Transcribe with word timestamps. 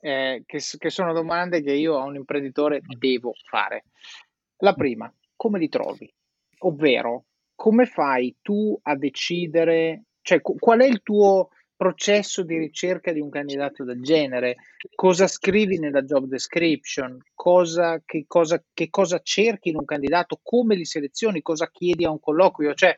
eh, 0.00 0.42
che, 0.46 0.58
che 0.78 0.90
sono 0.90 1.12
domande 1.12 1.62
che 1.62 1.72
io 1.72 1.98
a 1.98 2.04
un 2.04 2.16
imprenditore 2.16 2.80
devo 2.98 3.32
fare. 3.48 3.84
La 4.58 4.74
prima, 4.74 5.12
come 5.36 5.58
li 5.58 5.68
trovi? 5.68 6.12
Ovvero, 6.60 7.26
come 7.54 7.86
fai 7.86 8.36
tu 8.42 8.78
a 8.82 8.96
decidere, 8.96 10.04
cioè 10.22 10.40
qual 10.40 10.80
è 10.80 10.86
il 10.86 11.02
tuo 11.02 11.48
processo 11.76 12.42
di 12.42 12.58
ricerca 12.58 13.10
di 13.10 13.20
un 13.20 13.30
candidato 13.30 13.84
del 13.84 14.02
genere? 14.02 14.56
Cosa 14.94 15.26
scrivi 15.26 15.78
nella 15.78 16.02
job 16.02 16.26
description? 16.26 17.18
Cosa, 17.34 18.02
che, 18.04 18.24
cosa, 18.26 18.62
che 18.74 18.90
cosa 18.90 19.20
cerchi 19.22 19.70
in 19.70 19.76
un 19.76 19.86
candidato? 19.86 20.40
Come 20.42 20.74
li 20.74 20.84
selezioni? 20.84 21.40
Cosa 21.40 21.70
chiedi 21.70 22.04
a 22.04 22.10
un 22.10 22.20
colloquio? 22.20 22.74
Cioè, 22.74 22.94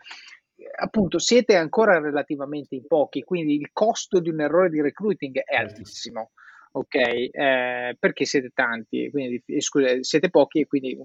appunto, 0.81 1.21
siete 1.21 1.55
ancora 1.55 2.01
relativamente 2.01 2.75
in 2.75 2.87
pochi, 2.87 3.23
quindi 3.23 3.55
il 3.55 3.71
costo 3.73 4.19
di 4.19 4.31
un 4.31 4.41
errore 4.41 4.71
di 4.71 4.81
recruiting 4.81 5.39
è 5.39 5.55
altissimo 5.55 6.33
ok? 6.73 6.95
Eh, 6.95 7.97
perché 7.99 8.25
siete 8.25 8.51
tanti, 8.55 9.11
quindi 9.11 9.43
eh, 9.47 9.61
scusa, 9.61 10.03
siete 10.03 10.31
pochi 10.31 10.61
e 10.61 10.67
quindi 10.67 10.97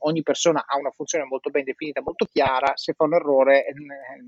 ogni 0.00 0.22
persona 0.22 0.64
ha 0.66 0.76
una 0.76 0.90
funzione 0.90 1.24
molto 1.24 1.50
ben 1.50 1.64
definita, 1.64 2.02
molto 2.02 2.26
chiara, 2.26 2.72
se 2.74 2.92
fa 2.92 3.04
un 3.04 3.14
errore 3.14 3.66
eh, 3.66 3.74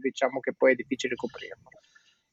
diciamo 0.00 0.40
che 0.40 0.54
poi 0.54 0.72
è 0.72 0.74
difficile 0.74 1.14
coprirlo. 1.14 1.70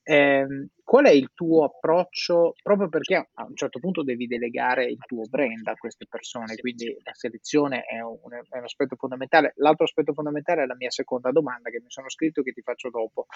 Eh, 0.05 0.45
qual 0.83 1.05
è 1.05 1.11
il 1.11 1.31
tuo 1.33 1.63
approccio? 1.63 2.55
Proprio 2.61 2.89
perché 2.89 3.29
a 3.33 3.45
un 3.45 3.55
certo 3.55 3.79
punto 3.79 4.03
devi 4.03 4.27
delegare 4.27 4.85
il 4.85 4.97
tuo 5.05 5.23
brand 5.29 5.65
a 5.67 5.75
queste 5.75 6.05
persone, 6.09 6.55
quindi 6.57 6.95
la 7.03 7.13
selezione 7.13 7.83
è 7.83 8.01
un, 8.01 8.17
è 8.49 8.57
un 8.57 8.63
aspetto 8.63 8.97
fondamentale. 8.97 9.53
L'altro 9.55 9.85
aspetto 9.85 10.13
fondamentale 10.13 10.63
è 10.63 10.65
la 10.65 10.75
mia 10.75 10.91
seconda 10.91 11.31
domanda 11.31 11.69
che 11.69 11.79
mi 11.79 11.89
sono 11.89 12.09
scritto 12.09 12.41
e 12.41 12.43
che 12.43 12.51
ti 12.51 12.61
faccio 12.61 12.89
dopo. 12.89 13.27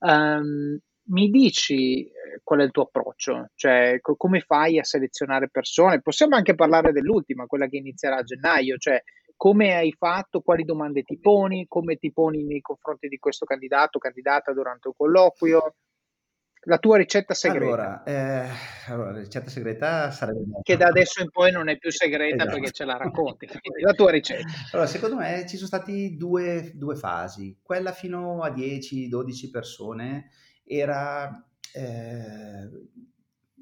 Um, 0.00 0.78
mi 1.08 1.30
dici 1.30 2.04
eh, 2.04 2.40
qual 2.42 2.60
è 2.60 2.64
il 2.64 2.70
tuo 2.70 2.84
approccio? 2.84 3.50
Cioè, 3.54 3.98
co- 4.00 4.16
come 4.16 4.40
fai 4.40 4.78
a 4.78 4.84
selezionare 4.84 5.48
persone? 5.48 6.00
Possiamo 6.00 6.36
anche 6.36 6.54
parlare 6.54 6.92
dell'ultima, 6.92 7.46
quella 7.46 7.66
che 7.66 7.76
inizierà 7.76 8.16
a 8.16 8.22
gennaio, 8.22 8.76
cioè 8.76 9.02
come 9.36 9.76
hai 9.76 9.94
fatto, 9.96 10.40
quali 10.40 10.64
domande 10.64 11.02
ti 11.02 11.18
poni, 11.18 11.66
come 11.68 11.96
ti 11.96 12.12
poni 12.12 12.44
nei 12.44 12.60
confronti 12.60 13.06
di 13.06 13.18
questo 13.18 13.46
candidato, 13.46 13.98
candidata 13.98 14.52
durante 14.52 14.88
un 14.88 14.94
colloquio? 14.96 15.74
La 16.62 16.78
tua 16.78 16.96
ricetta 16.96 17.34
segreta. 17.34 17.64
Allora, 17.64 18.02
eh, 18.02 18.48
allora 18.88 19.12
la 19.12 19.20
ricetta 19.20 19.48
segreta 19.48 20.10
sarebbe... 20.10 20.42
Che 20.60 20.76
da 20.76 20.86
adesso 20.88 21.22
in 21.22 21.30
poi 21.30 21.52
non 21.52 21.68
è 21.68 21.78
più 21.78 21.92
segreta 21.92 22.42
esatto. 22.42 22.50
perché 22.50 22.72
ce 22.72 22.84
la 22.84 22.96
racconti. 22.96 23.46
la 23.80 23.92
tua 23.92 24.10
ricetta. 24.10 24.52
Allora, 24.72 24.88
secondo 24.88 25.16
me 25.16 25.46
ci 25.46 25.54
sono 25.54 25.68
stati 25.68 26.16
due, 26.16 26.72
due 26.74 26.96
fasi. 26.96 27.60
Quella 27.62 27.92
fino 27.92 28.42
a 28.42 28.50
10-12 28.50 29.50
persone 29.52 30.30
era 30.68 31.48
eh, 31.74 32.68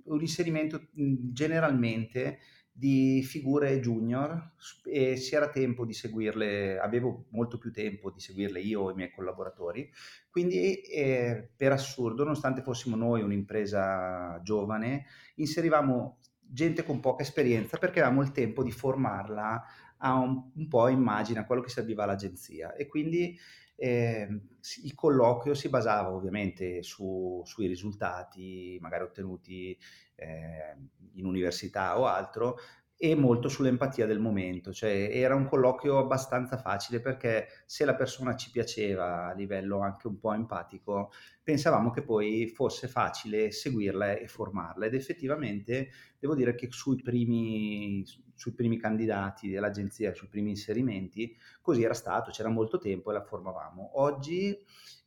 un 0.04 0.20
inserimento 0.20 0.88
generalmente 0.92 2.38
di 2.78 3.22
figure 3.22 3.80
junior 3.80 4.52
e 4.84 5.16
si 5.16 5.34
era 5.34 5.48
tempo 5.48 5.86
di 5.86 5.94
seguirle, 5.94 6.78
avevo 6.78 7.24
molto 7.30 7.56
più 7.56 7.72
tempo 7.72 8.10
di 8.10 8.20
seguirle 8.20 8.60
io 8.60 8.90
e 8.90 8.92
i 8.92 8.96
miei 8.96 9.10
collaboratori, 9.10 9.90
quindi 10.30 10.74
eh, 10.82 11.48
per 11.56 11.72
assurdo, 11.72 12.22
nonostante 12.22 12.60
fossimo 12.60 12.94
noi 12.94 13.22
un'impresa 13.22 14.38
giovane, 14.42 15.06
inserivamo 15.36 16.18
gente 16.38 16.84
con 16.84 17.00
poca 17.00 17.22
esperienza 17.22 17.78
perché 17.78 18.00
avevamo 18.00 18.22
il 18.22 18.32
tempo 18.32 18.62
di 18.62 18.70
formarla 18.70 19.62
a 19.98 20.14
un, 20.14 20.50
un 20.54 20.68
po' 20.68 20.88
immagina 20.88 21.44
quello 21.46 21.62
che 21.62 21.68
serviva 21.68 22.04
all'agenzia. 22.04 22.74
E 22.74 22.86
quindi 22.86 23.38
eh, 23.76 24.28
il 24.82 24.94
colloquio 24.94 25.54
si 25.54 25.68
basava 25.68 26.10
ovviamente 26.10 26.82
su, 26.82 27.42
sui 27.44 27.66
risultati 27.66 28.78
magari 28.80 29.04
ottenuti 29.04 29.76
eh, 30.16 30.76
in 31.14 31.26
università 31.26 31.98
o 31.98 32.06
altro 32.06 32.56
e 32.98 33.14
molto 33.14 33.48
sull'empatia 33.48 34.06
del 34.06 34.18
momento, 34.18 34.72
cioè 34.72 35.10
era 35.12 35.34
un 35.34 35.46
colloquio 35.46 35.98
abbastanza 35.98 36.56
facile 36.56 37.00
perché 37.00 37.48
se 37.66 37.84
la 37.84 37.94
persona 37.94 38.34
ci 38.36 38.50
piaceva 38.50 39.26
a 39.28 39.34
livello 39.34 39.80
anche 39.80 40.06
un 40.06 40.18
po' 40.18 40.32
empatico, 40.32 41.12
pensavamo 41.42 41.90
che 41.90 42.02
poi 42.02 42.46
fosse 42.48 42.88
facile 42.88 43.50
seguirla 43.50 44.16
e 44.16 44.26
formarla. 44.28 44.86
Ed 44.86 44.94
effettivamente 44.94 45.90
devo 46.18 46.34
dire 46.34 46.54
che 46.54 46.68
sui 46.70 46.96
primi, 47.02 48.02
sui 48.36 48.52
primi 48.52 48.78
candidati 48.78 49.48
dell'agenzia, 49.48 50.14
sui 50.14 50.28
primi 50.28 50.50
inserimenti, 50.50 51.36
così 51.60 51.82
era 51.82 51.94
stato, 51.94 52.30
c'era 52.30 52.48
molto 52.48 52.78
tempo 52.78 53.10
e 53.10 53.14
la 53.14 53.24
formavamo. 53.24 54.00
Oggi 54.00 54.56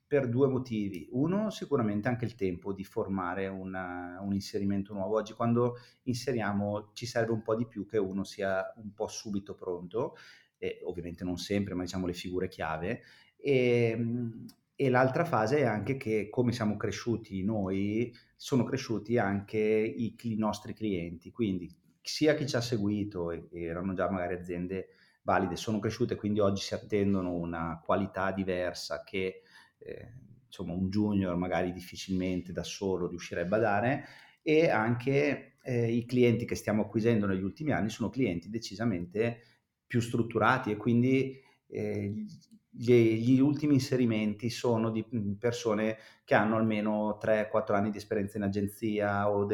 per 0.10 0.28
due 0.28 0.48
motivi. 0.48 1.08
Uno, 1.12 1.52
sicuramente 1.52 2.08
anche 2.08 2.26
il 2.26 2.34
tempo 2.34 2.74
di 2.74 2.84
formare 2.84 3.48
una, 3.48 4.18
un 4.22 4.34
inserimento 4.34 4.92
nuovo. 4.92 5.18
Oggi 5.18 5.34
quando 5.34 5.76
inseriamo 6.06 6.90
ci 6.94 7.06
serve 7.06 7.32
un 7.32 7.44
po' 7.44 7.56
di 7.56 7.68
più 7.68 7.86
che 7.86 8.00
uno 8.00 8.24
sia 8.24 8.74
un 8.78 8.92
po' 8.92 9.08
subito 9.08 9.54
pronto, 9.54 10.16
e 10.58 10.80
ovviamente 10.84 11.24
non 11.24 11.38
sempre, 11.38 11.76
ma 11.76 11.84
diciamo 11.84 12.08
le 12.08 12.14
figure 12.14 12.48
chiave. 12.48 13.04
E, 13.38 13.92
ehm, 13.92 14.46
e 14.76 14.90
l'altra 14.90 15.26
fase 15.26 15.58
è 15.60 15.66
anche 15.66 15.98
che 15.98 16.30
come 16.30 16.54
siamo 16.54 16.76
cresciuti 16.78 17.44
noi, 17.44 18.12
sono 18.36 18.64
cresciuti 18.64 19.18
anche 19.18 19.60
i, 19.60 20.16
i 20.24 20.36
nostri 20.38 20.74
clienti, 20.74 21.32
quindi 21.32 21.70
sia 22.10 22.34
chi 22.36 22.48
ci 22.48 22.56
ha 22.56 22.62
seguito, 22.62 23.32
e, 23.32 23.48
erano 23.52 23.94
già 23.94 24.10
magari 24.10 24.34
aziende 24.34 24.90
valide, 25.22 25.56
sono 25.56 25.80
cresciute, 25.80 26.16
quindi 26.16 26.40
oggi 26.40 26.62
si 26.62 26.74
attendono 26.74 27.34
una 27.36 27.80
qualità 27.84 28.32
diversa 28.32 29.04
che 29.04 29.44
eh, 29.78 30.14
insomma 30.48 30.74
un 30.74 30.90
junior 30.90 31.36
magari 31.36 31.72
difficilmente 31.72 32.52
da 32.52 32.64
solo 32.64 33.08
riuscirebbe 33.08 33.56
a 33.56 33.60
dare 33.60 34.06
e 34.42 34.70
anche 34.70 35.58
eh, 35.62 35.92
i 35.92 36.06
clienti 36.06 36.46
che 36.46 36.56
stiamo 36.56 36.82
acquisendo 36.84 37.28
negli 37.28 37.44
ultimi 37.44 37.72
anni 37.72 37.90
sono 37.90 38.10
clienti 38.10 38.50
decisamente 38.50 39.42
più 39.86 40.00
strutturati 40.00 40.72
e 40.72 40.78
quindi 40.78 41.40
eh, 41.68 42.26
gli, 42.70 42.94
gli, 43.18 43.40
ultimi 43.40 43.74
inserimenti 43.74 44.50
sono 44.50 44.92
di 44.92 45.04
persone 45.40 45.98
che 46.24 46.36
hanno 46.36 46.56
almeno 46.56 47.18
3-4 47.20 47.74
anni 47.74 47.90
di 47.90 47.98
esperienza 47.98 48.38
in 48.38 48.44
agenzia 48.44 49.30
o, 49.30 49.48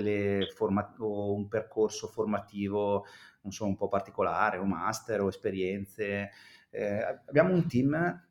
forma- 0.53 0.95
o, 0.99 1.33
un 1.33 1.47
percorso 1.47 2.07
formativo 2.07 3.05
non 3.45 3.53
so, 3.53 3.65
un 3.65 3.75
po' 3.75 3.87
particolare, 3.87 4.57
o 4.57 4.65
master 4.65 5.21
o 5.21 5.27
esperienze. 5.27 6.31
Eh, 6.71 7.21
abbiamo 7.27 7.53
un 7.53 7.67
team 7.67 8.23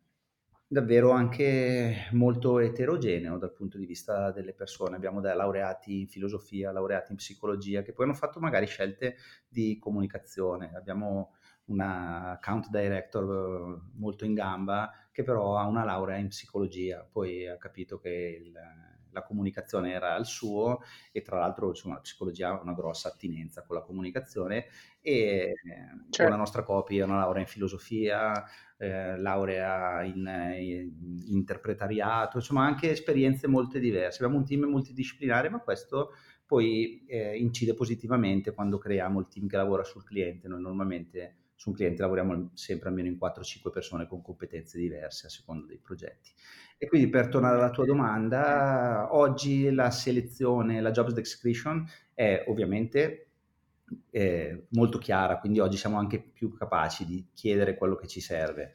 davvero 0.66 1.10
anche 1.10 2.08
molto 2.12 2.58
eterogeneo 2.58 3.38
dal 3.38 3.52
punto 3.52 3.78
di 3.78 3.86
vista 3.86 4.32
delle 4.32 4.52
persone. 4.52 4.96
Abbiamo 4.96 5.20
dei 5.20 5.34
laureati 5.34 6.00
in 6.00 6.08
filosofia, 6.08 6.72
laureati 6.72 7.12
in 7.12 7.16
psicologia, 7.16 7.82
che 7.82 7.92
poi 7.92 8.06
hanno 8.06 8.14
fatto 8.14 8.40
magari 8.40 8.66
scelte 8.66 9.16
di 9.48 9.78
comunicazione. 9.78 10.72
Abbiamo 10.74 11.36
una 11.66 12.32
account 12.32 12.68
director 12.68 13.24
eh, 13.24 13.90
molto 13.94 14.24
in 14.24 14.34
gamba 14.34 14.90
che 15.10 15.22
però 15.22 15.56
ha 15.56 15.66
una 15.66 15.84
laurea 15.84 16.16
in 16.16 16.28
psicologia, 16.28 17.06
poi 17.10 17.46
ha 17.46 17.56
capito 17.56 17.98
che 17.98 18.40
il, 18.44 18.52
la 19.14 19.22
comunicazione 19.22 19.92
era 19.92 20.16
il 20.16 20.26
suo 20.26 20.80
e 21.12 21.22
tra 21.22 21.38
l'altro 21.38 21.68
insomma, 21.68 21.94
la 21.94 22.00
psicologia 22.00 22.48
ha 22.48 22.60
una 22.60 22.74
grossa 22.74 23.08
attinenza 23.08 23.62
con 23.62 23.76
la 23.76 23.82
comunicazione 23.82 24.66
e 25.00 25.54
certo. 26.10 26.30
la 26.30 26.36
nostra 26.36 26.64
copy 26.64 27.00
ha 27.00 27.04
una 27.04 27.18
laurea 27.18 27.42
in 27.42 27.48
filosofia, 27.48 28.44
eh, 28.76 29.16
laurea 29.16 30.02
in, 30.02 30.26
in, 30.58 31.22
interpretariato, 31.28 32.38
insomma 32.38 32.66
anche 32.66 32.90
esperienze 32.90 33.46
molto 33.46 33.78
diverse. 33.78 34.22
Abbiamo 34.22 34.40
un 34.40 34.46
team 34.46 34.64
multidisciplinare 34.64 35.48
ma 35.48 35.60
questo 35.60 36.10
poi 36.44 37.04
eh, 37.06 37.36
incide 37.38 37.72
positivamente 37.74 38.52
quando 38.52 38.78
creiamo 38.78 39.20
il 39.20 39.28
team 39.28 39.46
che 39.46 39.56
lavora 39.56 39.84
sul 39.84 40.04
cliente. 40.04 40.48
Noi 40.48 40.60
normalmente 40.60 41.36
su 41.54 41.70
un 41.70 41.74
cliente 41.76 42.02
lavoriamo 42.02 42.50
sempre 42.54 42.88
almeno 42.88 43.08
in 43.08 43.18
4-5 43.20 43.70
persone 43.70 44.06
con 44.06 44.22
competenze 44.22 44.78
diverse 44.78 45.26
a 45.26 45.30
seconda 45.30 45.66
dei 45.66 45.78
progetti. 45.78 46.32
E 46.76 46.86
quindi 46.86 47.08
per 47.08 47.28
tornare 47.28 47.56
alla 47.56 47.70
tua 47.70 47.86
domanda, 47.86 49.14
oggi 49.14 49.70
la 49.70 49.90
selezione, 49.90 50.80
la 50.80 50.90
jobs 50.90 51.12
description 51.12 51.86
è 52.12 52.44
ovviamente 52.48 53.28
eh, 54.10 54.66
molto 54.70 54.98
chiara, 54.98 55.38
quindi 55.38 55.60
oggi 55.60 55.76
siamo 55.76 55.98
anche 55.98 56.20
più 56.20 56.52
capaci 56.52 57.04
di 57.04 57.28
chiedere 57.32 57.76
quello 57.76 57.96
che 57.96 58.06
ci 58.06 58.20
serve 58.20 58.74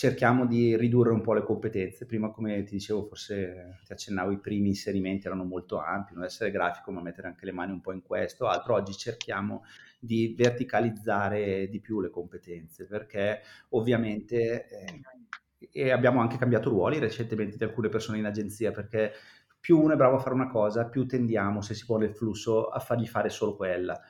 cerchiamo 0.00 0.46
di 0.46 0.78
ridurre 0.78 1.10
un 1.10 1.20
po' 1.20 1.34
le 1.34 1.42
competenze. 1.42 2.06
Prima, 2.06 2.30
come 2.30 2.62
ti 2.62 2.72
dicevo, 2.72 3.04
forse 3.04 3.80
ti 3.84 3.92
accennavo, 3.92 4.30
i 4.30 4.38
primi 4.38 4.68
inserimenti 4.68 5.26
erano 5.26 5.44
molto 5.44 5.78
ampi, 5.78 6.14
non 6.14 6.24
essere 6.24 6.50
grafico, 6.50 6.90
ma 6.90 7.02
mettere 7.02 7.28
anche 7.28 7.44
le 7.44 7.52
mani 7.52 7.72
un 7.72 7.82
po' 7.82 7.92
in 7.92 8.00
questo. 8.00 8.46
Altro, 8.46 8.72
oggi 8.72 8.94
cerchiamo 8.96 9.62
di 9.98 10.34
verticalizzare 10.34 11.68
di 11.68 11.80
più 11.80 12.00
le 12.00 12.08
competenze, 12.08 12.86
perché 12.86 13.42
ovviamente 13.70 15.02
eh, 15.70 15.90
abbiamo 15.90 16.20
anche 16.20 16.38
cambiato 16.38 16.70
ruoli 16.70 16.98
recentemente 16.98 17.58
di 17.58 17.64
alcune 17.64 17.90
persone 17.90 18.16
in 18.16 18.24
agenzia, 18.24 18.72
perché 18.72 19.12
più 19.60 19.78
uno 19.78 19.92
è 19.92 19.96
bravo 19.96 20.16
a 20.16 20.20
fare 20.20 20.34
una 20.34 20.48
cosa, 20.48 20.88
più 20.88 21.04
tendiamo, 21.04 21.60
se 21.60 21.74
si 21.74 21.84
può 21.84 21.98
nel 21.98 22.14
flusso, 22.14 22.68
a 22.68 22.78
fargli 22.78 23.06
fare 23.06 23.28
solo 23.28 23.54
quella 23.54 24.00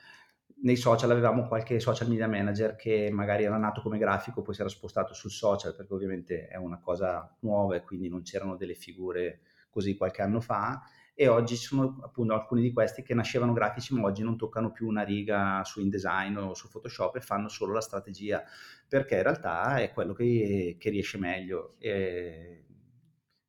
nei 0.61 0.75
social 0.75 1.09
avevamo 1.11 1.47
qualche 1.47 1.79
social 1.79 2.07
media 2.07 2.27
manager 2.27 2.75
che 2.75 3.09
magari 3.11 3.43
era 3.43 3.57
nato 3.57 3.81
come 3.81 3.97
grafico, 3.97 4.41
poi 4.41 4.53
si 4.53 4.61
era 4.61 4.69
spostato 4.69 5.13
sul 5.13 5.31
social 5.31 5.75
perché 5.75 5.93
ovviamente 5.93 6.47
è 6.47 6.57
una 6.57 6.79
cosa 6.79 7.35
nuova 7.41 7.75
e 7.75 7.81
quindi 7.81 8.09
non 8.09 8.21
c'erano 8.21 8.55
delle 8.55 8.75
figure 8.75 9.41
così 9.69 9.95
qualche 9.95 10.21
anno 10.21 10.39
fa. 10.39 10.81
E 11.13 11.27
oggi 11.27 11.55
ci 11.55 11.65
sono 11.65 11.99
appunto 12.03 12.33
alcuni 12.33 12.61
di 12.61 12.71
questi 12.71 13.03
che 13.03 13.13
nascevano 13.13 13.53
grafici 13.53 13.93
ma 13.93 14.07
oggi 14.07 14.23
non 14.23 14.37
toccano 14.37 14.71
più 14.71 14.87
una 14.87 15.03
riga 15.03 15.61
su 15.63 15.81
InDesign 15.81 16.37
o 16.37 16.53
su 16.53 16.69
Photoshop 16.69 17.17
e 17.17 17.21
fanno 17.21 17.47
solo 17.47 17.73
la 17.73 17.81
strategia 17.81 18.43
perché 18.87 19.17
in 19.17 19.23
realtà 19.23 19.77
è 19.79 19.91
quello 19.91 20.13
che, 20.13 20.77
che 20.79 20.89
riesce 20.89 21.17
meglio. 21.17 21.75
E 21.79 22.65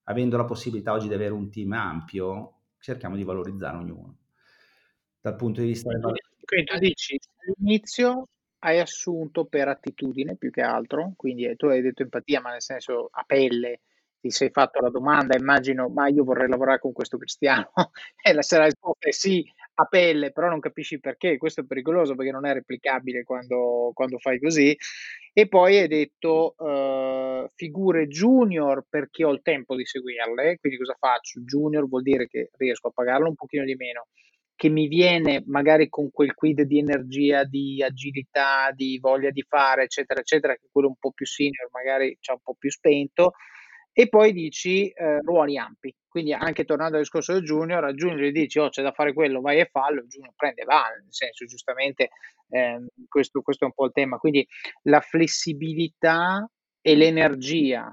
avendo 0.05 0.37
la 0.37 0.44
possibilità 0.44 0.93
oggi 0.93 1.08
di 1.08 1.15
avere 1.15 1.32
un 1.32 1.50
team 1.50 1.73
ampio 1.73 2.61
cerchiamo 2.79 3.17
di 3.17 3.25
valorizzare 3.25 3.76
ognuno. 3.76 4.19
Dal 5.20 5.37
punto 5.37 5.61
di 5.61 5.69
vista 5.69 5.88
del 5.91 6.00
quindi 6.53 6.65
tu 6.71 6.79
dici, 6.79 7.19
all'inizio 7.47 8.29
hai 8.61 8.79
assunto 8.79 9.47
per 9.47 9.69
attitudine 9.69 10.37
più 10.37 10.51
che 10.51 10.61
altro, 10.61 11.15
quindi 11.17 11.55
tu 11.57 11.67
hai 11.67 11.81
detto 11.81 12.03
empatia, 12.03 12.41
ma 12.41 12.51
nel 12.51 12.63
senso 12.63 13.09
a 13.11 13.25
pelle. 13.27 13.81
Ti 14.21 14.31
sei 14.31 14.51
fatto 14.51 14.81
la 14.81 14.91
domanda, 14.91 15.37
immagino, 15.37 15.89
ma 15.89 16.07
io 16.09 16.23
vorrei 16.23 16.49
lavorare 16.49 16.79
con 16.79 16.93
questo 16.93 17.17
cristiano, 17.19 17.73
e 18.23 18.33
la 18.33 18.43
sera 18.43 18.65
risposta 18.67 19.09
è 19.09 19.13
sì, 19.13 19.45
a 19.75 19.85
pelle, 19.87 20.31
però 20.31 20.49
non 20.49 20.61
capisci 20.61 21.01
perché, 21.01 21.39
questo 21.39 21.63
è 21.63 21.65
pericoloso 21.65 22.15
perché 22.15 22.31
non 22.31 22.47
è 22.47 22.53
replicabile 22.53 23.25
quando, 23.25 23.91
quando 23.95 24.19
fai 24.19 24.39
così, 24.39 24.77
e 25.33 25.49
poi 25.49 25.79
hai 25.79 25.89
detto 25.89 26.55
uh, 26.59 27.49
figure 27.57 28.07
junior 28.07 28.85
perché 28.89 29.25
ho 29.25 29.33
il 29.33 29.43
tempo 29.43 29.75
di 29.75 29.85
seguirle, 29.87 30.59
quindi 30.61 30.79
cosa 30.79 30.95
faccio? 30.99 31.41
Junior 31.41 31.89
vuol 31.89 32.03
dire 32.03 32.29
che 32.29 32.51
riesco 32.59 32.89
a 32.89 32.93
pagarlo 32.93 33.29
un 33.29 33.35
pochino 33.35 33.65
di 33.65 33.75
meno, 33.75 34.07
che 34.62 34.69
mi 34.69 34.87
viene 34.87 35.43
magari 35.47 35.88
con 35.88 36.12
quel 36.12 36.35
quid 36.35 36.62
di 36.62 36.79
energia, 36.79 37.43
di 37.43 37.82
agilità, 37.82 38.70
di 38.73 38.97
voglia 39.00 39.31
di 39.31 39.43
fare, 39.43 39.82
eccetera, 39.82 40.20
eccetera, 40.20 40.55
che 40.55 40.69
quello 40.70 40.87
un 40.87 40.94
po' 41.00 41.11
più 41.11 41.26
senior 41.26 41.69
magari 41.73 42.17
c'è 42.20 42.31
un 42.31 42.38
po' 42.44 42.55
più 42.56 42.70
spento, 42.70 43.32
e 43.93 44.09
poi 44.09 44.32
dici 44.32 44.88
eh, 44.91 45.19
ruoli 45.19 45.59
ampi. 45.59 45.93
Quindi 46.06 46.32
anche 46.32 46.64
tornando 46.64 46.94
al 46.94 47.03
discorso 47.03 47.32
del 47.32 47.43
junior, 47.43 47.82
al 47.82 47.97
junior 47.97 48.20
gli 48.20 48.31
dici 48.31 48.61
oh 48.61 48.69
c'è 48.69 48.85
da 48.85 48.93
fare 48.93 49.12
quello, 49.12 49.41
vai 49.41 49.59
e 49.59 49.69
fallo, 49.69 50.00
il 50.00 50.06
junior 50.06 50.32
prende 50.37 50.62
va, 50.62 50.85
nel 51.03 51.12
senso 51.12 51.44
giustamente 51.44 52.11
eh, 52.50 52.87
questo, 53.08 53.43
questo 53.43 53.65
è 53.65 53.67
un 53.67 53.75
po' 53.75 53.87
il 53.87 53.93
tema. 53.93 54.19
Quindi 54.19 54.47
la 54.82 55.00
flessibilità 55.00 56.49
e 56.81 56.94
l'energia 56.94 57.93